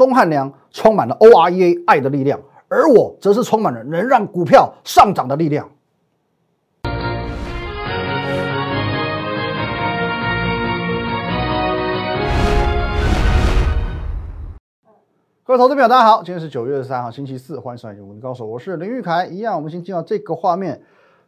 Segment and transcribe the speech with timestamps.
[0.00, 5.68] 钟汉良充满了 O R E A 爱的力量，而我则是充满了能让股票上涨的力量。
[15.44, 19.26] 各位投资朋友，大家好，今天是九月十三号，星期四，欢迎收看《节目的高手》，我是林玉凯。
[19.26, 20.80] 一样，我们先进到这个画面。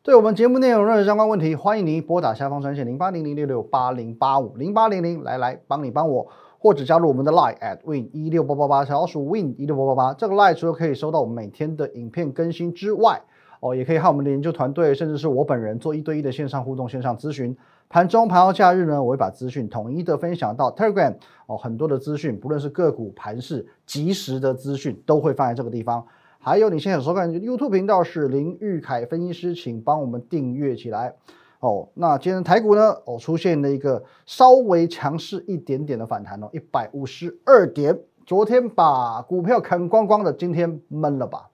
[0.02, 6.26] 对我们节目内容任何相关问题，欢迎您拨打下方专线零八零零六六八零八五零八零零来来帮你帮我，
[6.62, 10.14] 或者加入我们的 Line at win 一六八八八小老鼠 win 一六八八八。
[10.14, 13.20] 这个 Line 除了可以收到我们每天的影片更新之外，
[13.58, 17.56] 哦，也可以和我们的研究团队，甚至是我本人做一对一的线上互动、线上咨询。
[17.88, 26.06] 盘中、盘后、假日呢，我会把资讯统一的分享到 Telegram 哦，很多的资讯，不论是个股、盘市、及时的资讯，都会放在这个地方。
[26.38, 31.14] 还有你现在收看 YouTube 频道是林玉凯分析师，请帮我们订阅起来
[31.62, 31.88] 哦。
[31.94, 37.98] 那今天台股呢，哦，出现了一个稍微强势一点点的反弹哦，一百五十二点。
[38.26, 41.48] 昨天把股票砍光光的，今天闷了吧？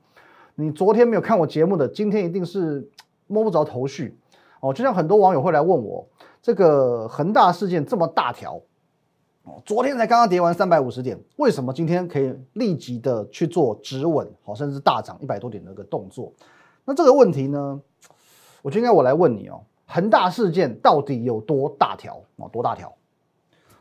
[0.57, 2.91] 你昨天没有看我节目的，今天一定是
[3.27, 4.19] 摸不着头绪
[4.61, 4.73] 哦。
[4.75, 6.06] 就像很多网友会来问我。
[6.41, 8.62] 这个恒大事件这么大条，
[9.67, 16.33] 昨天才刚刚跌完三百五十点，为什么今天可以立即的去做止稳，好，甚至大涨一百多点的一个动作？
[16.84, 17.78] 那这个问题呢，
[18.62, 22.48] 我就应该我来问你哦，恒大事件到底有多大条哦？
[22.53, 22.94] 多大条？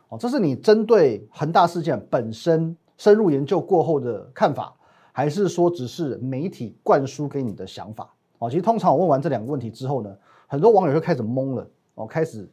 [0.09, 4.73] 哦，这是你针对恒大事件本身深入研究过后的看法，
[5.11, 8.09] 还是说只是媒体灌输给你的想法？
[8.39, 10.15] 哦，其实通常我问完这两个问题之后呢，
[10.47, 11.67] 很多网友就开始懵了。
[11.95, 12.47] 哦，开始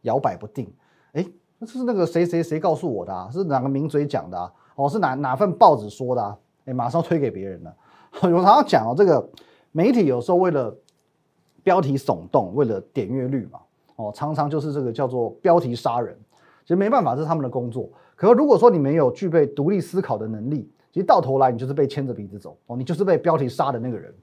[0.00, 0.72] 摇摆不定，
[1.12, 1.22] 哎，
[1.60, 3.28] 这是那个谁谁谁告诉我的啊？
[3.30, 4.50] 是哪个名嘴讲的啊？
[4.74, 6.34] 哦，是哪哪份报纸说的啊？
[6.64, 7.76] 哎，马上推给别人了。
[8.22, 9.28] 我常常讲哦，这个
[9.70, 10.74] 媒体有时候为了
[11.66, 13.58] 标题耸动，为了点阅率嘛，
[13.96, 16.16] 哦，常常就是这个叫做标题杀人。
[16.62, 17.90] 其实没办法，这是他们的工作。
[18.14, 24.14] 可如果说你没有具备独立思考的能力，其实到头来你就是被牵着鼻子走哦，你就是被标题杀的那个人。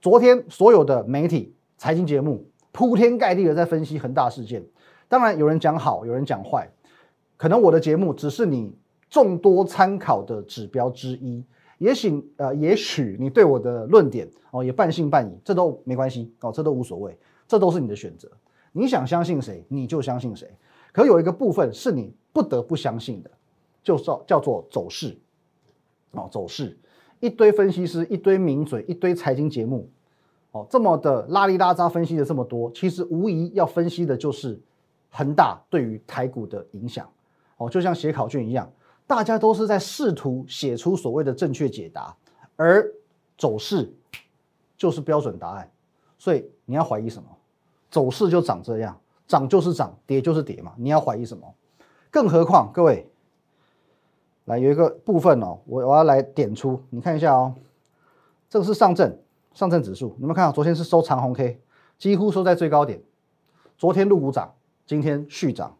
[0.00, 2.42] 昨天所有的媒体财经节目。
[2.70, 4.62] 铺天盖地的在分析恒大事件，
[5.08, 6.70] 当然有人讲好，有人讲坏，
[7.36, 8.72] 可能我的节目只是你
[9.10, 11.42] 众多参考的指标之一，
[11.78, 17.16] 也许呃，也许你对我的论点哦也半信半疑，这都没关系哦，这都无所谓，
[17.46, 18.30] 这都是你的选择，
[18.72, 20.48] 你想相信谁你就相信谁。
[20.92, 23.30] 可有一个部分是你不得不相信的，
[23.82, 25.16] 就叫叫做走势
[26.12, 26.76] 哦，走势，
[27.20, 29.88] 一堆分析师，一堆名嘴，一堆财经节目。
[30.50, 34.58] 哦，这么的拉里拉扎分析的这么多，其实无疑要分析的就是
[35.10, 37.06] 恒大对于台股的影响。
[37.58, 38.72] 哦，就像写考卷一样，
[39.08, 42.14] 大家都是在试图写出所谓的正确解答，
[42.54, 42.88] 而
[43.36, 43.92] 走势
[44.76, 45.68] 就是标准答案。
[46.18, 47.28] 所以你要怀疑什么？
[47.90, 50.74] 走势就长这样，涨就是涨，跌就是跌嘛。
[50.76, 51.54] 你要怀疑什么？
[52.10, 53.08] 更何况各位，
[54.44, 57.54] 来有一个部分哦，我我要来点出，你看一下哦，
[58.48, 59.18] 这个是上证。
[59.54, 61.60] 上证指数，你们看到昨天是收长红 K，
[61.98, 63.02] 几乎收在最高点。
[63.76, 64.54] 昨天入股涨，
[64.86, 65.76] 今天续涨。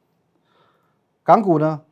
[1.22, 1.82] 港股呢，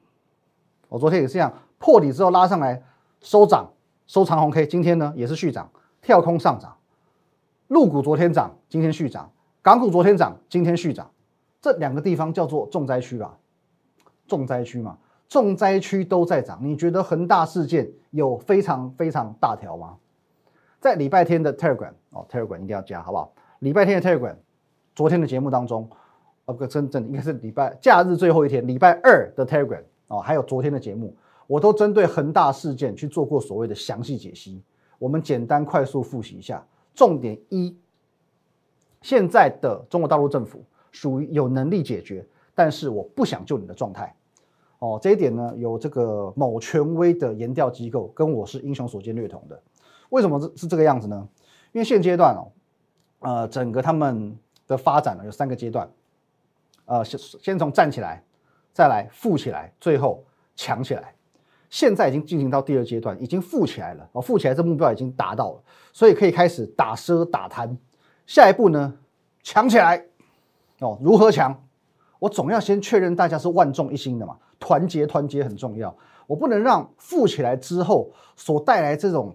[0.89, 2.83] 我昨天也是这样，破底之后拉上来
[3.21, 3.71] 收涨，
[4.07, 5.71] 收长红 K，今天呢也是续涨，
[6.01, 6.77] 跳空上涨。
[7.69, 9.29] 入股昨天涨，今天续涨；
[9.63, 11.11] 港股昨天涨，今天续涨。
[11.61, 13.37] 这两个地方叫做重灾区吧？
[14.29, 14.97] 重灾区嘛，
[15.29, 16.61] 重灾区都在涨。
[16.63, 19.97] 你觉得恒大事件有非常非常大条吗？
[20.79, 23.33] 在礼拜天的 Telegram 哦，Telegram 一定要加，好不好？
[23.59, 24.37] 礼拜天的 Telegram，
[24.95, 25.91] 昨天的节目当中，
[26.45, 31.15] 哦不，真正应该是礼拜假日最后一天，礼拜二的 Telegram 哦，还有昨天的节目，
[31.47, 34.62] 我都针对恒大事件去做过所谓的详细解析。
[34.99, 37.77] 我们简单快速复习一下，重点一：
[39.03, 44.15] 现在的中国大陆政府属于有能力解决，但是我不想救你的状态。
[44.78, 49.61] 哦，这一点呢，有这个某权威的研调机构跟我是英雄所见略同的。
[50.11, 51.28] 为什么是是这个样子呢？
[51.73, 52.53] 因为现阶段哦，
[53.21, 55.91] 呃，整个他们的发展呢有三个阶段，
[56.84, 58.23] 呃，先先从站起来，
[58.76, 60.22] 再来富起来，最后
[60.54, 61.14] 强起来。
[61.70, 65.62] 现在已经进行到第二阶段，已经富起来了哦，富起来这目标已经达到了，
[65.94, 67.75] 所以可以开始打奢打贪。
[68.26, 68.99] 下一步呢，
[69.43, 70.05] 强起来
[70.81, 71.64] 哦，如何强？
[72.19, 75.96] 我总要先确认大家是万众一心的嘛，团结团结很重要，
[76.26, 79.34] 我不能让富起来之后所带来这种。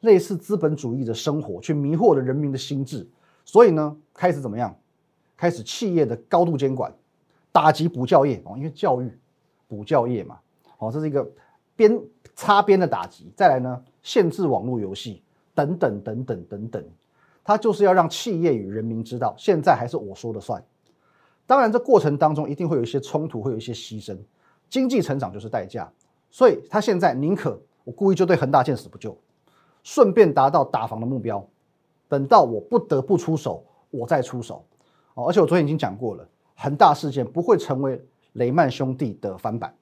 [0.00, 3.06] 类似资本主义的生活，去迷惑了人民的心智，
[3.44, 4.74] 所以呢，开始怎么样？
[5.36, 6.90] 开始企业的高度监管，
[7.52, 9.10] 打击补教业哦，因为教育
[9.68, 10.38] 补教业嘛，
[10.78, 11.28] 哦，这是一个
[11.76, 12.00] 边
[12.34, 13.32] 擦边的打击。
[13.36, 15.22] 再来呢，限制网络游戏
[15.54, 16.84] 等等等等等等，
[17.44, 20.62] 它就是要让企业与人民知道，现在还是我说了算。
[21.46, 24.16] 当然，这过程当中一定会有一些冲突，会有一些牺牲，
[24.68, 25.92] 经济成长就是代价，
[26.30, 27.60] 所以他现在宁可。
[27.82, 29.16] 我故意就对恒大见死不救，
[29.82, 31.44] 顺便达到打房的目标。
[32.08, 34.64] 等到我不得不出手，我再出手。
[35.14, 36.28] 哦，而且我昨天已经讲过了，
[36.62, 37.98] 恒大事件不会成为
[38.34, 39.74] 雷曼兄弟的翻版。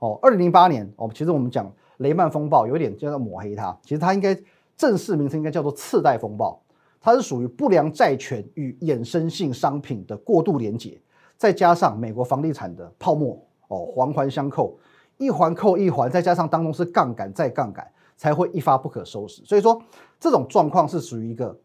[0.00, 4.36] 哦，二零零八年，哦，其实我们讲雷曼风暴有点叫做抹黑它，其实它应该
[4.76, 6.60] 正式名称应该叫做次贷风暴。
[7.00, 11.00] 它是属于不良债权与衍生性商品的过度连结，
[11.36, 14.76] 再加上美国房地产的泡沫，哦，环环相扣，
[15.18, 19.44] 一环扣一环，再加上当中是杠杆再杠杆，才会一发不可收拾。
[19.44, 19.80] 所以说，
[20.18, 21.56] 这种状况是属于一个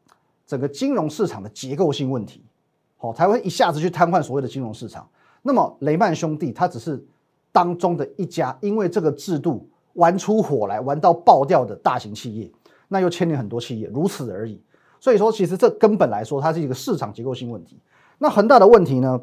[0.45, 2.45] 整个金融市场的结构性问题，
[3.01, 5.09] 好，才会一下子去瘫痪所谓的金融市场。
[5.41, 7.03] 那么雷曼兄弟，它只是
[7.51, 12.51] 当中的一家，因为这个制度玩出火来，玩到爆掉的大型企业，
[12.89, 14.61] 那又牵连很多企业，如此而已。
[14.99, 17.79] 所以说，其实这根本来说，它是一个市场结构性问题。
[18.19, 19.19] 那恒大的问题呢？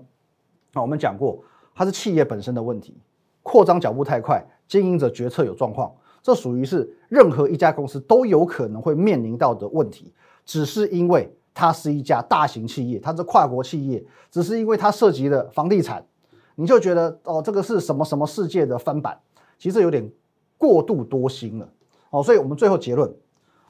[0.73, 1.39] 啊，我们讲过，
[1.73, 2.97] 它是企业本身的问题，
[3.45, 10.13] 扩张脚步太快，经营者决策有状况，这属于是任何一家公司都有可能会面临到的问题。
[10.45, 14.01] 只是因为它是一家大型企业，它是跨国企业，
[14.31, 16.07] 只是因为它涉及了房地产，
[16.55, 19.19] 你就觉得哦，这个是什么什么世界的翻版？
[19.59, 20.09] 其实有点
[20.57, 21.69] 过度多心了。
[22.11, 23.13] 哦，所以我们最后结论。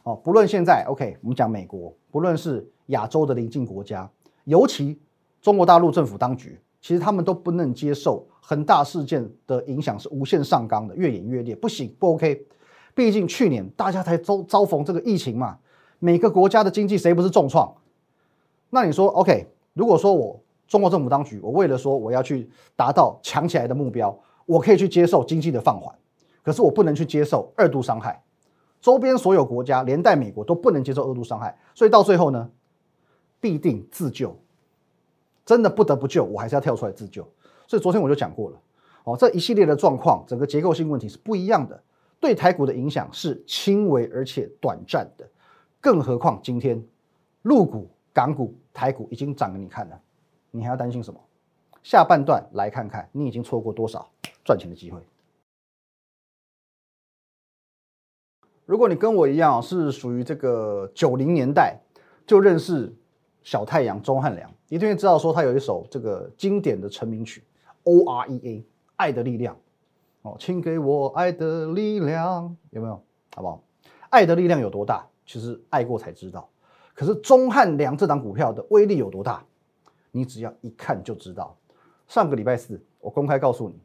[0.02, 4.06] 哦，不论现在，OK，我们讲美国，不论是亚洲的邻近国家，
[4.44, 5.00] 尤其
[5.40, 12.46] 中国大陆政府当局，其实他们都不能接受恒大事件的影响是无限上纲的，越演越烈，不行，不 OK。
[12.94, 15.58] 毕竟去年大家才遭遭逢这个疫情嘛，
[15.98, 17.74] 每个国家的经济谁不是重创？
[18.70, 19.46] 那你说 OK？
[19.72, 24.16] 如果说我中国政府当局，我为了说我要去达到强起来的目标，
[24.46, 25.94] 我可以去接受经济的放缓，
[26.42, 28.22] 可是我不能去接受二度伤害。
[28.80, 32.50] 周边所有国家，连带美国都不能接受二度伤害，所以到最后呢，
[33.40, 34.36] 必定自救。
[35.44, 37.26] 真的不得不救，我还是要跳出来自救。
[37.66, 38.60] 所以昨天我就讲过了，
[39.04, 41.82] 哦，这一系列的状况，整个结构性问题是不一样的，
[42.20, 45.26] 对台股的影响是轻微而且短暂的。
[45.80, 46.82] 更何况今天
[47.42, 50.00] 陆股、港股、台股已经涨给你看了，
[50.50, 51.20] 你还要担心什么？
[51.82, 54.10] 下半段来看看，你已经错过多少
[54.44, 55.00] 赚钱的机会。
[58.66, 61.80] 如果你跟我一样是属于这个九零年代
[62.26, 62.94] 就认识
[63.42, 67.40] 小太阳钟汉良，一定会知道说他有一首这个经典的成名曲
[67.84, 68.60] 《O R E A》
[68.96, 69.56] 爱的力量
[70.20, 73.02] 哦，请给我爱的力量，有没有？
[73.34, 73.62] 好不好？
[74.10, 75.06] 爱的力量有多大？
[75.28, 76.48] 其实爱过才知道。
[76.94, 79.44] 可是钟汉良这档股票的威力有多大？
[80.10, 81.54] 你只要一看就知道。
[82.08, 83.78] 上个礼拜四，我公开告诉你，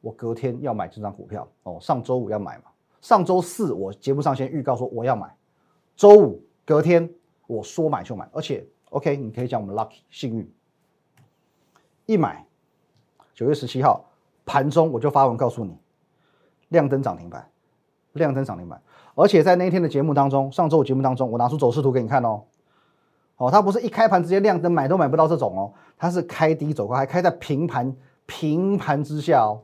[0.00, 2.64] 我隔天要买这张股票哦，上周五要买嘛。
[3.00, 5.34] 上周四我节目上先预告说我要买，
[5.96, 7.08] 周五隔天
[7.46, 10.52] 我说买就买，而且 OK，你可以讲我们 lucky 幸运，
[12.04, 12.44] 一买
[13.32, 14.04] 九月十七号
[14.44, 15.78] 盘中我就发文告诉你，
[16.68, 17.48] 亮灯涨停板，
[18.14, 18.82] 亮灯涨停板，
[19.14, 22.42] 而且在那一天的节目当中，上周五节目当中我拿出走势图给你看哦，
[23.36, 27.94] 哦，它不是一开盘直接亮灯买都买不到这种哦，它是开低走高，还开在平盘
[28.26, 29.62] 平盘之下哦，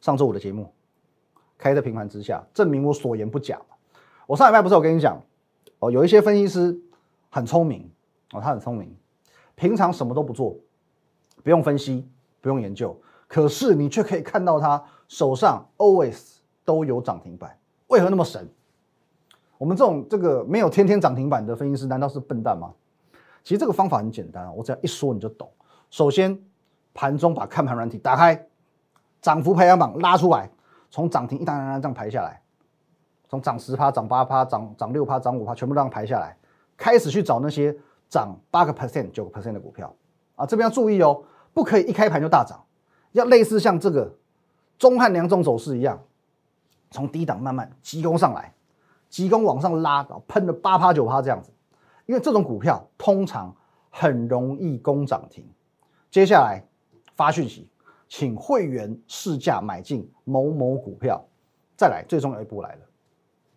[0.00, 0.72] 上周五的节目。
[1.60, 3.60] 开在平盘之下，证明我所言不假
[4.28, 5.20] 我上礼拜不是我跟你讲
[5.80, 6.80] 哦，有一些分析师
[7.30, 7.90] 很聪明
[8.32, 8.96] 哦，他很聪明，
[9.56, 10.56] 平常什么都不做，
[11.42, 12.08] 不用分析，
[12.40, 12.96] 不用研究，
[13.26, 17.58] 可是你却可以看到他手上 always 都有涨停板，
[17.88, 18.48] 为何那么神？
[19.58, 22.72] 我们这种这个没有天天涨停板的分析师，难道是笨蛋吗？
[23.42, 25.50] 其实这个方法很简单，我只要一说你就懂。
[25.90, 26.38] 首先，
[26.94, 28.46] 盘中把看盘软体打开，
[29.20, 30.50] 涨幅排行榜拉出来。
[30.90, 32.40] 从涨停一单单这样排下来，
[33.28, 36.34] 从涨十趴、涨八趴、涨涨六趴、涨五趴，全部这样排下来，
[36.78, 37.76] 开始去找那些
[38.08, 39.94] 涨八个 percent、九个 percent 的股票
[40.34, 40.46] 啊！
[40.46, 42.58] 这边要注意哦，不可以一开盘就大涨，
[43.12, 44.14] 要类似像这个
[44.78, 46.02] 中汉两种走势一样，
[46.90, 48.54] 从低档慢慢急攻上来，
[49.08, 51.52] 急攻往上拉，喷了八趴九趴这样子，
[52.06, 53.54] 因为这种股票通常
[53.90, 55.44] 很容易攻涨停。
[56.10, 56.62] 接下来
[57.14, 57.68] 发讯息。
[58.10, 61.22] 请会员试价买进某某股票，
[61.76, 62.80] 再来最重要一步来了，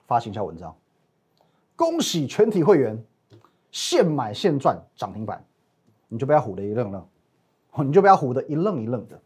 [0.06, 0.76] 发行一下文章，
[1.74, 3.02] 恭喜全体会员
[3.72, 5.42] 现买现赚涨停板，
[6.10, 7.08] 你就不要唬得一愣愣，
[7.88, 9.18] 你就不要唬得一愣一愣的。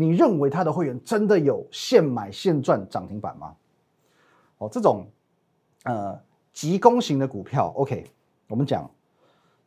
[0.00, 3.54] 你认为他的会员真的有现买现赚涨停板吗？
[4.56, 5.06] 哦，这种
[5.84, 6.18] 呃
[6.54, 8.10] 急攻型的股票，OK，
[8.48, 8.90] 我们讲，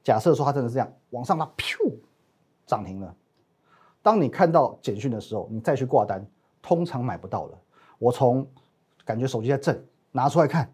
[0.03, 1.93] 假设说它真的是这样往上拉，噗，
[2.65, 3.15] 涨停了。
[4.01, 6.25] 当你看到简讯的时候，你再去挂单，
[6.63, 7.57] 通常买不到了。
[7.99, 8.47] 我从
[9.05, 10.65] 感觉手机在震，拿出来看，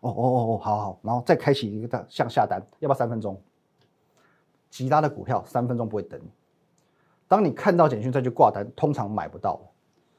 [0.00, 3.36] 哦哦哦哦，好好，然后再开启一个单向下单，要不要三分钟？
[4.70, 6.30] 其他的股票三分钟不会等你。
[7.28, 9.60] 当你看到简讯再去挂单，通常买不到。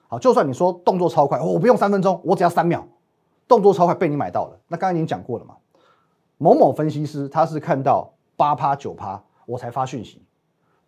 [0.08, 2.88] 好，就算你说动作超快，我不用三分钟，我只要三秒，
[3.48, 4.60] 动作超快，被你买到了。
[4.68, 5.58] 那刚刚已经讲过了嘛，
[6.38, 10.24] 某某分析师他是看到八趴九趴，我才发讯息。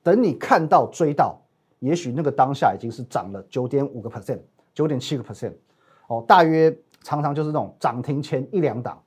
[0.03, 1.39] 等你看到追到，
[1.79, 4.39] 也许那个当下已经是涨了九点五个 percent，
[4.73, 5.53] 九点七个 percent，
[6.07, 9.01] 哦，大约常常就是那种涨停前一两档，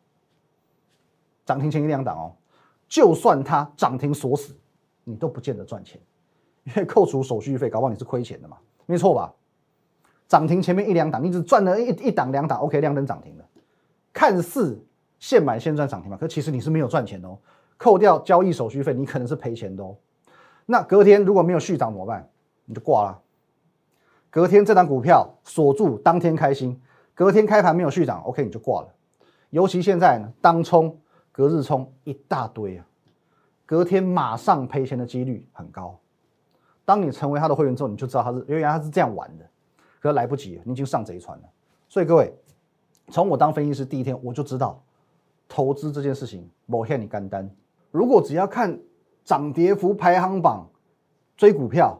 [1.44, 2.36] 涨停前一两档哦，
[2.88, 4.56] 就算它涨停锁死，
[5.02, 6.00] 你都不见得赚钱，
[6.64, 8.56] 因为扣除手续费，搞不好你是亏钱的嘛，
[8.86, 9.32] 没错吧？
[10.26, 13.44] 涨停前面一两档，你只赚了一一档两档，OK，亮灯涨停了，
[14.12, 14.82] 看似
[15.18, 17.38] 现买现赚涨停嘛，可其实你是没有赚钱的哦，
[17.76, 19.94] 扣掉交易手续费，你可能是赔钱的哦。
[20.66, 22.28] 那隔天如果没有续涨怎么办？
[22.64, 23.20] 你就挂了。
[24.30, 26.74] 隔天这档股票锁住，当天开心；
[27.14, 28.88] 隔天开盘没有续涨，OK，你就挂了。
[29.50, 30.98] 尤其现在呢，当冲、
[31.30, 32.86] 隔日冲一大堆啊，
[33.66, 36.00] 隔天马上赔钱的几率很高。
[36.84, 39.44] 当你成为他的会员之后，你就知道他是原来他是这样玩的。
[40.00, 41.44] 可来不及，你已经上贼船了。
[41.88, 42.30] 所以各位，
[43.08, 44.82] 从我当分析师第一天，我就知道
[45.48, 47.50] 投资这件事情某天你干单。
[47.90, 48.78] 如果只要看
[49.24, 50.68] 涨跌幅排行榜，
[51.36, 51.98] 追股票、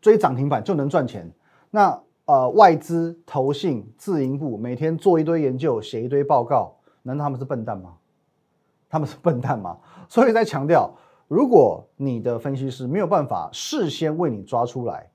[0.00, 1.30] 追涨停板就能赚钱，
[1.70, 7.94] 那呃外资、投信、自营部每天做一堆研究、写一堆报告，难道他们是笨蛋吗？
[8.88, 9.78] 他们是笨蛋吗？
[10.08, 10.92] 所以在强调，
[11.28, 15.10] 如果你的分析师没有办法事先为你抓出来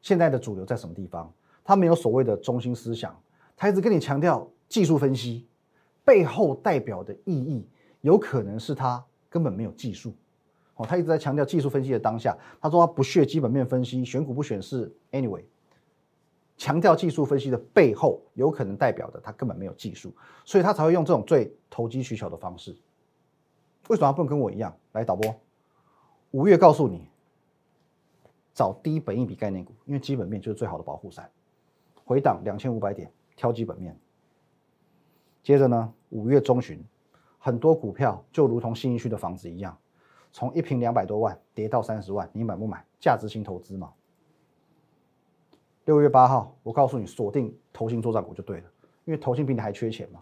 [0.00, 1.32] 现在的主流在什么地方。
[1.64, 3.16] 他没有所谓的中心思想，
[3.56, 5.46] 他一直跟你强调技术分析
[6.04, 7.64] 背后代表的意义，
[8.00, 10.12] 有可能是他根本没有技术。
[10.74, 14.92] 哦，他一直在强调技术分析的当下，他说他不屑基本面分析，选股不选市。
[15.12, 15.44] Anyway，
[16.56, 20.12] 强调技术分析的背后，有可能代表的他根本没有技术，
[20.44, 22.76] 所以他才会用这种最投机取巧的方式。
[23.92, 24.74] 为什么不能跟我一样？
[24.92, 25.38] 来，导播，
[26.30, 27.06] 五月告诉你，
[28.54, 31.30] 找低本益比概念股，因为基本面就是最好的保护伞。
[32.02, 33.94] 回档两千五百点，挑基本面。
[35.42, 36.82] 接着呢，五月中旬，
[37.38, 39.76] 很多股票就如同新一区的房子一样，
[40.32, 42.82] 从一平两百多万跌到三十万，你买不买？
[42.98, 43.92] 价值型投资嘛。
[45.84, 48.70] 六月八号，我告诉你锁定投信作战股就对了，
[49.04, 50.20] 因为投信比你还缺钱嘛。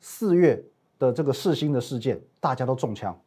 [0.00, 0.60] 四月
[0.98, 3.18] 的这个世新的事件，大家都中枪。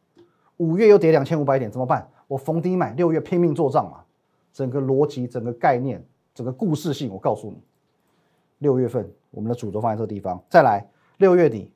[0.56, 2.10] 五月又跌两千五百点，怎么办？
[2.26, 4.04] 我逢低买，六月拼命做账嘛。
[4.52, 6.04] 整个逻辑，整个概念。
[6.34, 7.60] 整个故事性，我告诉你，
[8.58, 10.40] 六月份我们的主轴放在这个地方。
[10.48, 11.68] 再来，六月底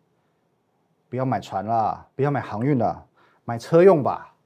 [1.09, 3.05] 不要买船啦，不要买航运了，
[3.45, 4.37] 买车用吧。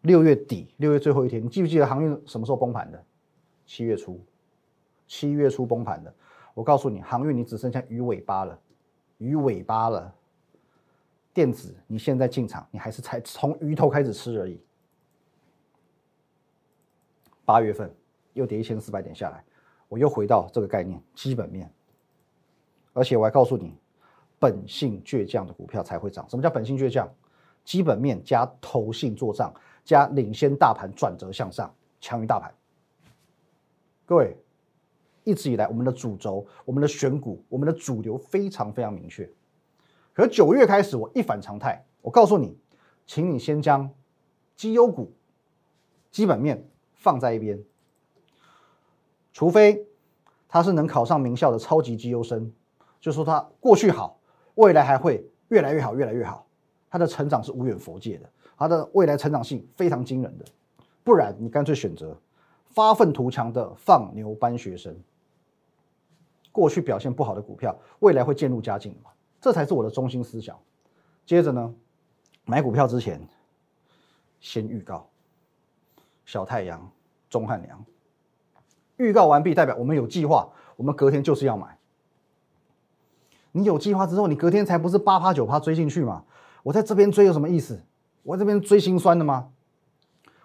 [0.00, 3.00] 六月底，六月最后一天，你记不记得航运什么时候崩盘的？
[3.64, 4.20] 七月初，
[5.06, 6.12] 七月初崩盘的。
[6.52, 8.58] 我告诉你，航运你只剩下鱼尾巴了，
[9.24, 10.14] 鱼尾巴了。
[11.32, 14.60] 电子你现在进场，你还是才从鱼头开始吃而已。
[17.44, 17.92] 八月份
[18.34, 19.42] 又跌一千四百点下来，
[19.88, 21.68] 我又回到这个概念基本面，
[22.92, 23.74] 而且我还告诉你，
[24.38, 26.28] 本性倔强的股票才会涨。
[26.28, 27.08] 什么叫本性倔强？
[27.64, 29.52] 基本面加投性做账，
[29.84, 32.54] 加领先大盘转折向上，强于大盘。
[34.04, 34.36] 各位，
[35.24, 39.28] 一直以来我们的主轴、我们的选股、我们的主流非常非常明确。
[40.12, 42.56] 可九月开始，我一反常态，我告诉你，
[43.06, 43.90] 请你先将
[44.54, 45.12] 绩优股
[46.10, 46.66] 基本面。
[46.96, 47.62] 放在一边，
[49.30, 49.86] 除非
[50.48, 52.50] 他是能考上名校的超级绩优生，
[52.98, 54.18] 就说他过去好，
[54.54, 56.46] 未来还会越来越好，越来越好，
[56.88, 60.46] 他的成长是无远佛界的，他的未来成长性非常惊人的。
[61.02, 62.18] 不然你干脆选择
[62.70, 64.96] 发愤图强的放牛班学生，
[66.54, 69.10] 过去表现不好的股票，未来会渐入佳境嘛？
[69.40, 70.56] 这才是我的中心思想。
[71.26, 71.74] 接着呢，
[72.44, 73.20] 买股票之前
[74.38, 75.08] 先预告。
[76.24, 76.88] 小太阳、
[77.28, 77.84] 钟汉良，
[78.98, 81.76] 预告完毕，代表我们有计划，我们隔天就是要买。
[83.50, 86.24] 你有计划之后，你隔天才不是八趴九趴追进去嘛？
[86.62, 87.82] 我在这边追有什么意思？
[88.22, 89.50] 我这边追心酸的吗？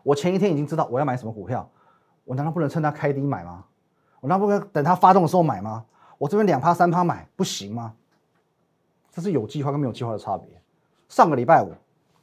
[0.01, 1.70] 我前一天已经知道我要买什么股票，
[2.25, 3.66] 我难道不能趁它开低买吗？
[4.20, 5.86] 我难道不能等它发动的时候买吗？
[6.19, 7.95] 我这边两趴三趴买不行吗？
[9.09, 10.47] 这是有计划跟没有计划的差别。
[11.07, 11.71] 上个礼拜五，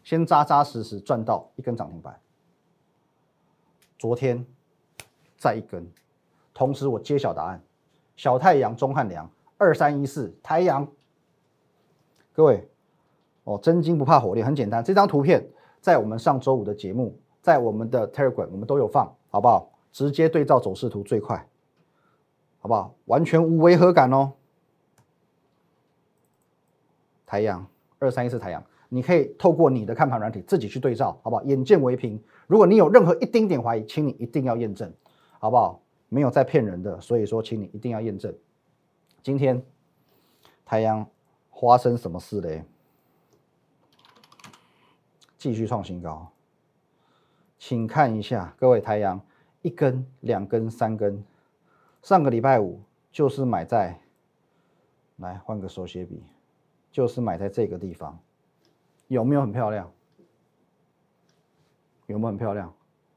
[0.04, 2.20] 先扎扎实实赚到一根涨停板。
[3.98, 4.46] 昨天
[5.36, 5.90] 再一根，
[6.54, 7.60] 同时我揭晓答案：
[8.16, 10.86] 小太阳、钟汉良、二三一四、太阳。
[12.34, 12.68] 各位，
[13.44, 14.84] 哦，真金不怕火炼，很简单。
[14.84, 15.44] 这张图片
[15.80, 19.72] 在我们上周五的节目，在我们的 Telegram 我们都有放，好不好？
[19.90, 21.48] 直接对照走势图最快，
[22.66, 22.96] 好不好？
[23.04, 24.32] 完全无违和感哦。
[27.24, 27.64] 太阳，
[28.00, 28.60] 二三一四，太阳。
[28.88, 31.44] 你可以透过你的看盘软体自己去对照，好不好？
[31.44, 32.20] 眼见为凭。
[32.48, 34.92] 如果你有任何一丁点怀疑，请你一定要验证，
[35.38, 35.80] 好不好？
[36.08, 38.34] 没有在骗人的，所以说，请你一定要验证。
[39.22, 39.62] 今天
[40.64, 41.06] 太阳
[41.52, 42.64] 发生什么事嘞？
[45.38, 46.32] 继续创新高，
[47.60, 49.20] 请看一下各位太阳
[49.62, 51.22] 一根、两根、三根，
[52.06, 53.98] 上个礼拜五就是买在，
[55.16, 56.22] 来换个手写笔，
[56.92, 58.16] 就是买在这个地方，
[59.08, 59.92] 有没有很漂亮？
[62.06, 62.72] 有没有很漂亮？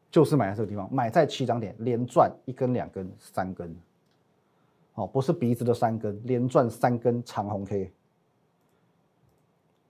[0.10, 3.77] 就是买在这个地方，买在起涨点，连赚一根、两根、三根，
[4.96, 7.93] 哦，不是鼻子的三根，连赚三根长红 K。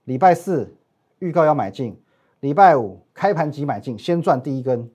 [0.04, 0.76] 礼拜四
[1.20, 1.98] 预告要买进，
[2.40, 4.90] 礼拜五开盘即买进，先赚第一根，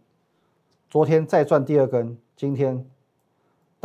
[0.91, 2.87] 昨天再赚第二根，今天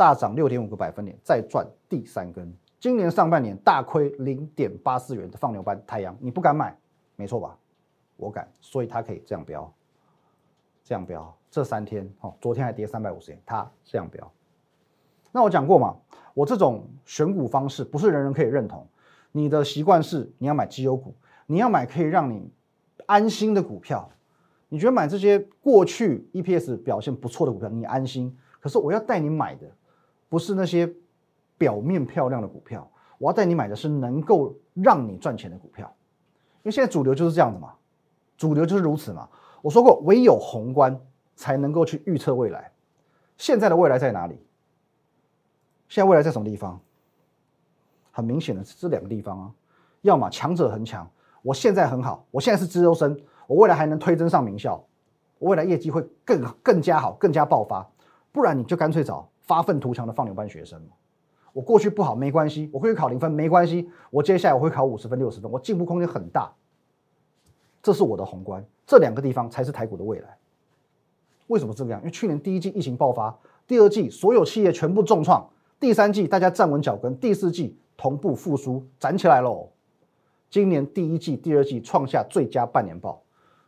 [0.01, 2.51] 大涨六点五个百分点，再赚第三根。
[2.79, 6.75] 今年上半年大亏零点八四元的放牛班太阳，你不敢买，
[7.15, 7.55] 没错吧？
[8.17, 9.71] 我敢，所以它可以这样标。
[10.83, 14.31] 这样标，这三天哦，昨天还跌三百五十点，它这样标。
[15.31, 15.95] 那我讲过嘛，
[16.33, 18.87] 我这种选股方式不是人人可以认同。
[19.31, 21.13] 你的习惯是你要买绩优股，
[21.45, 22.51] 你要买可以让你
[23.05, 24.09] 安心的股票。
[24.67, 28.35] 你觉得买这些过去 EPS 表现不错的股票，你安心。
[28.59, 29.69] 可是我要带你买的
[30.31, 30.89] 不是那些
[31.57, 35.93] 表面漂亮的股票，我要带你买的是能够让你赚钱的股票。
[36.63, 37.73] 因为现在主流就是这样子嘛，
[38.37, 39.27] 主流就是如此嘛。
[39.61, 40.97] 我说过，唯有宏观
[41.35, 42.71] 才能够去预测未来。
[43.37, 44.39] 现在的未来在哪里？
[45.89, 46.79] 现在未来在什么地方？
[48.09, 49.51] 很明显的是这两个地方啊。
[49.99, 51.11] 要么强者恒强，
[51.41, 54.81] 我现在很好，我现在是资优生，我未来还能推增上名校，
[55.39, 57.85] 我未来业绩会更更加好，更加爆发。
[58.31, 60.81] 不然你就干脆找发愤图强的放牛班学生
[61.53, 66.49] 我过去不好没关系，我会考零分没关系，我接下来我会考五十分、六十分，我进步空间很大。
[67.83, 68.65] 这是我的宏观。
[68.87, 70.37] 这两个地方才是台股的未来。
[71.47, 71.99] 为什么这个样？
[71.99, 79.69] 因为去年第一季疫情爆发，第二季所有企业全部重创，第三季大家站稳脚跟，第四季同步复苏，涨起来喽。
[80.49, 83.21] 今年第一季、第二季创下最佳半年报，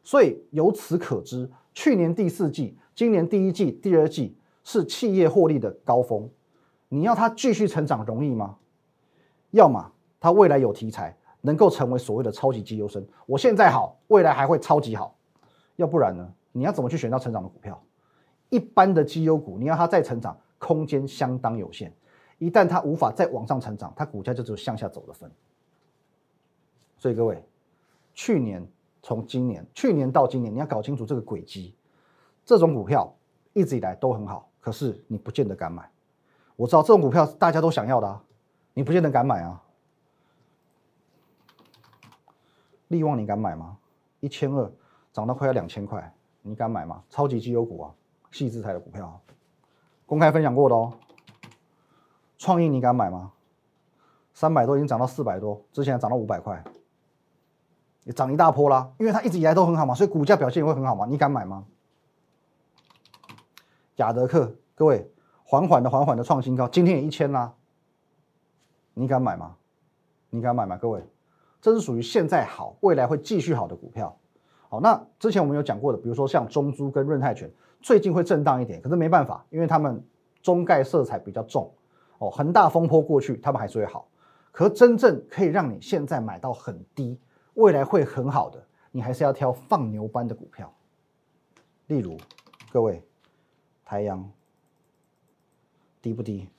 [0.04, 6.30] 所以由此可知，去年第四季、今年第一季、第二季是企业获利的高峰。
[6.89, 8.58] 你要它继续成长容易吗？
[9.52, 11.17] 要么它未来有题材。
[11.45, 15.13] 能够成为所谓的超级绩优生，我现在好，未来还会超级好，
[15.76, 16.34] 要不然呢？
[16.54, 17.84] 你要怎么去选到成长的股票？
[18.47, 21.93] 一般的绩优股，你要它再成长，空间相当有限。
[22.38, 25.30] 一旦它无法再往上成长，它股价就只有向下走的份。
[26.97, 27.43] 所以各位，
[28.13, 28.65] 去年
[29.02, 31.76] 从今年，去年到今年，你要搞清楚这个轨迹。
[32.45, 33.13] 这种股票
[33.52, 35.88] 一直以来都很好，可是你不见得敢买。
[36.56, 38.23] 我知道这种股票大家都想要的啊，
[38.73, 39.62] 你不见得敢买啊。
[42.88, 43.78] 利旺你敢买吗？
[44.21, 44.71] 一千二
[45.12, 47.04] 涨到快要两千块，你敢买吗？
[47.10, 47.91] 超级绩优股啊，
[48.32, 49.19] 细字台的股票，
[50.06, 50.93] 公开分享过的哦。
[52.38, 53.34] 创意你敢买吗？
[54.34, 56.63] 三百多已经涨到四百多，之前涨到五百块，
[58.06, 58.89] 也涨一大波啦。
[58.97, 61.06] 因为它一直以来都很好嘛，所以股价表现也会很好嘛。
[61.06, 61.65] 你敢买吗？
[63.97, 65.10] 雅德克，各位
[65.43, 67.53] 缓缓的缓缓的创新高，今天也一千啦。
[68.93, 69.56] 你敢买吗？
[70.29, 70.77] 你敢买吗？
[70.77, 71.03] 各位？
[71.62, 74.17] 这是属于现在好，未来会继续好的股票。
[74.69, 77.49] 好，那之前我们有讲过的，比如说像中珠跟润泰全，
[77.82, 80.03] 最近会震荡一点，可是没办法，因为他们
[80.41, 81.71] 中概色彩比较重。
[82.17, 84.08] 哦，恒大风波过去，他们还是会好。
[84.51, 87.19] 可真正可以让你现在买到很低，
[87.53, 90.71] 未来会很好的，你还是要挑放牛班的股票。
[91.88, 92.17] 例如，
[92.71, 93.03] 各位，
[93.93, 94.27] 太阳
[96.01, 96.49] 低不低？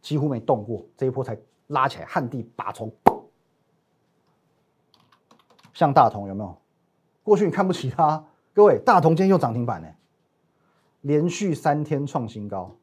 [0.00, 2.88] 几乎没动过，这一波才拉起来，旱地拔葱。
[5.74, 6.56] 像大同有没有？
[7.24, 9.88] 过去你看不起它，各位，大同今天又涨停板呢，
[11.00, 12.76] 连续三天创新高。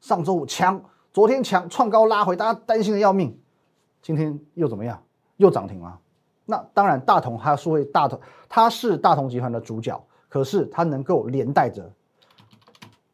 [0.00, 3.38] 上周五强，昨天强创高拉回，大家担心的要命。
[4.00, 5.02] 今天又怎么样？
[5.36, 6.00] 又涨停了。
[6.46, 11.92] 那当然，大同它是为大同，它是大同集团的主角，可是它能够连带着，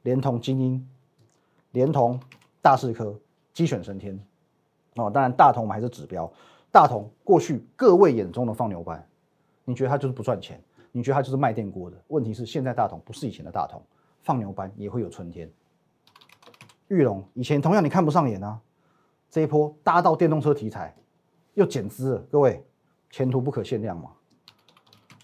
[0.06, 0.88] 连同精英，
[1.72, 2.20] 连同
[2.62, 3.18] 大势科，
[3.52, 4.16] 鸡犬升天。
[4.94, 6.32] 哦，当然大同我们还是指标，
[6.70, 9.04] 大同过去各位眼中的放牛班。
[9.64, 10.62] 你觉得它就是不赚钱？
[10.92, 11.96] 你觉得它就是卖电锅的？
[12.06, 13.82] 问题是现在大同不是以前的大同，
[14.22, 15.50] 放牛班也会有春天。
[16.86, 18.60] 玉龙以前同样你看不上眼啊，
[19.28, 20.94] 这一波搭到电动车题材，
[21.54, 22.64] 又减资了，各位
[23.10, 24.10] 前途不可限量嘛。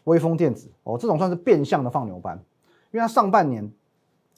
[0.04, 2.36] 微风电子哦，这种算是变相的放牛班，
[2.90, 3.70] 因为它上半年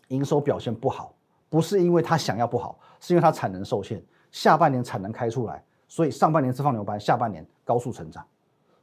[0.08, 1.14] 营收表现不好，
[1.48, 8.26] 不是因为它想要不好，是因为它产能受限，下半年产能开出来，所以上半年是放牛班，下半年高速成长，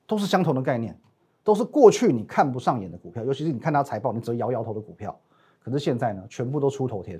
[0.08, 0.98] 都是相同的概念。
[1.44, 5.20] 都是过去你看不上眼的股票，尤其是你看它财报，你只摇摇头的股票。
[5.60, 7.20] 可是现在呢，全部都出头天。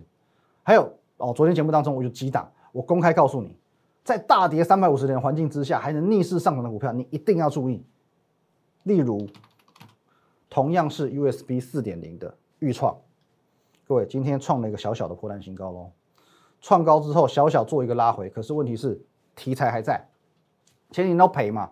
[0.62, 3.58] 还有哦，昨天节目当中我就几档，我公开告诉你，
[4.04, 7.84] 在大跌三百五十点的环境之下，还能逆势上涨的股票，你一定要注意。
[8.84, 9.28] 例如，
[10.52, 12.96] 同样是 USB 四点零的预创，
[13.92, 15.92] 各位今天创了一个小小的破烂新高喽。
[16.62, 18.98] 创高之后，小小做一个拉回，可是问题是
[19.36, 20.08] 题材还在，
[20.92, 21.70] 前几年都赔嘛，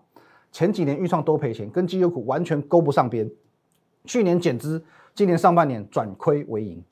[0.52, 3.32] 前几年预创都赔钱，跟绩优股完全勾不上边。
[4.04, 4.84] 去年减资，
[5.16, 6.84] 今年上半年转亏为盈，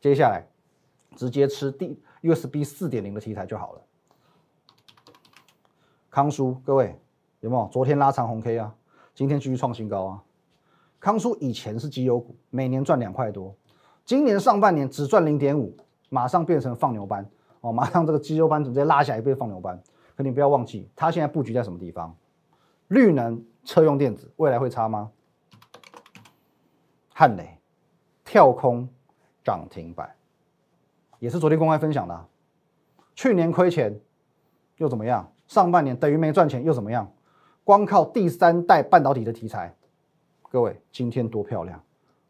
[0.00, 0.46] 接下来
[1.16, 3.82] 直接吃第 USB 四点零的题材就好了。
[6.10, 6.96] 康叔，各位
[7.40, 7.68] 有没有？
[7.72, 8.72] 昨天拉长红 K 啊，
[9.16, 10.22] 今天继续创新高啊。
[11.00, 13.52] 康叔以前是绩优股，每年赚两块多，
[14.04, 15.76] 今年上半年只赚零点五。
[16.10, 17.28] 马上变成放牛班
[17.60, 19.82] 哦，马上这个绩优班直接拉下来变放牛班。
[20.14, 22.14] 可你不要忘记，它现在布局在什么地方？
[22.86, 25.10] 绿能车用电子未来会差吗？
[27.12, 27.58] 汉雷
[28.24, 28.88] 跳空
[29.42, 30.14] 涨停板，
[31.18, 32.26] 也是昨天公开分享的。
[33.16, 33.98] 去年亏钱
[34.76, 35.32] 又怎么样？
[35.48, 37.10] 上半年等于没赚钱又怎么样？
[37.64, 39.74] 光靠第三代半导体的题材，
[40.48, 41.82] 各位今天多漂亮！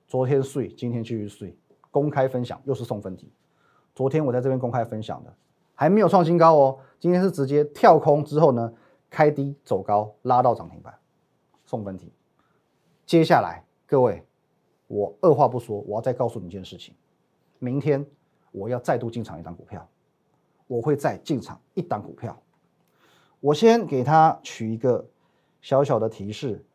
[0.07, 1.55] 昨天睡，今天继续睡，
[1.95, 3.33] 公开分享又是送分题。
[3.95, 5.33] 昨天我在这边公开分享的，
[5.77, 6.77] 还没有创新高哦。
[6.99, 8.75] 今天是直接跳空之后呢，
[9.09, 10.93] 开低走高，拉到涨停板，
[11.65, 12.13] 送分题。
[13.07, 14.27] 接下来各位，
[14.89, 16.97] 我二话不说，我要再告诉你一件事情：
[17.61, 18.05] 明天
[18.51, 19.89] 我要再度进场一档股票，
[20.67, 22.37] 我会再进场一档股票。
[23.39, 25.07] 我先给他取一个
[25.61, 26.67] 小小的提示，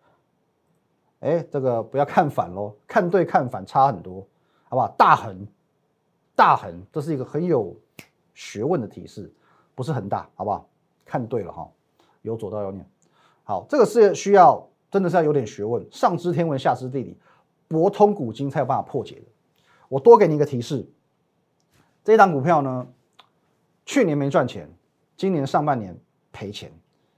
[1.20, 4.26] 哎，这个不要看反喽，看对看反差很多，
[4.70, 4.88] 好不好？
[4.98, 5.46] 大横。
[6.36, 7.76] 大横，这是一个很有
[8.34, 9.30] 学问的提示，
[9.76, 10.66] 不是很大，好不好？
[11.04, 11.70] 看对了哈，
[12.22, 12.88] 由左到右念。
[13.44, 17.18] 好，这个是需要真的是要有点学问，上知天文，下知地理，
[17.68, 19.24] 博通古今才有办法破解的。
[19.90, 20.88] 我多给你一个提示，
[22.06, 22.88] 这档股票呢，
[23.86, 24.72] 去年没赚钱，
[25.18, 26.00] 今年上半年
[26.32, 26.72] 赔钱，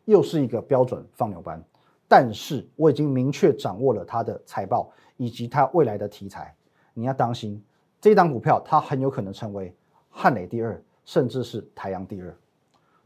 [0.05, 1.63] 又是一个标准放牛班。
[2.07, 6.55] 但是我已经明确掌握了它的财报以及它未来的题材，
[7.01, 7.61] 你要当心。
[7.99, 9.75] 这一档股票，它很有可能成为
[10.09, 12.35] 汉磊第二，甚至是台阳第二。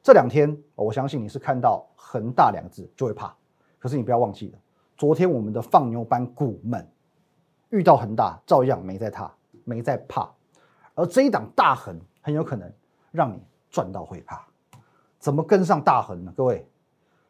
[0.04, 3.34] 这两天，我相信你是看到恒大两个字就会怕。
[3.80, 4.60] 可是你不要忘记了，
[4.98, 6.88] 昨天我们的放牛班股们
[7.70, 9.32] 遇到恒大，照样没在怕，
[9.64, 10.30] 没在怕。
[10.94, 12.72] 而这一档大恒很有可能
[13.12, 14.46] 让你赚到会怕。
[15.20, 16.34] 怎么跟上大恒呢？
[16.38, 16.68] 各位，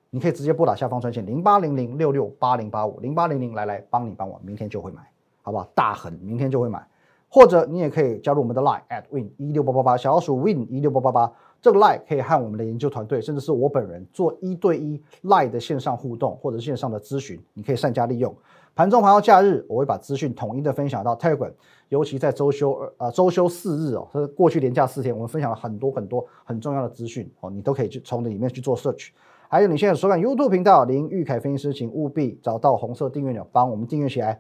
[0.10, 5.10] 你可以直接拨打下方专线零八零零六六八零八五零八零零来来帮你帮我，明天就会买，
[5.46, 5.70] 好不好？
[5.76, 6.84] 大恒明天就会买。
[7.30, 18.34] 或者你也可以加入我们的 Line at win 一六八八八小老鼠 win 一六八八八，这个 Line 可以和我们的研究团队，甚至是我本人做一对一 Line 的线上互动或者线上的咨询，你可以善加利用。
[18.74, 21.52] 盘中盘后假日，我会把资讯统一的分享到 Telegram，
[21.90, 29.10] 尤其在周休二呃周休四日哦，是过去连假四天，我们分享了很多很多很重要的资讯哦，你都可以去从里面去做 search。
[29.50, 34.40] 还有你现在收看 YouTube 频道林玉凯分析师，请务必找到红色订阅钮，帮我们订阅起来。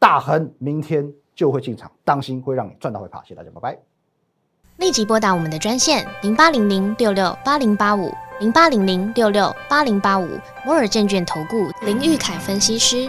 [0.00, 1.12] 大亨明天。
[1.32, 3.22] 就会进场，当心会让你赚到会怕。
[3.22, 3.78] 谢谢大家，拜拜。
[4.76, 10.28] 立即拨打我们的专线零八零零六六八零八五零八零零六六八零八五
[10.66, 13.08] 摩尔证券投顾林玉凯分析师。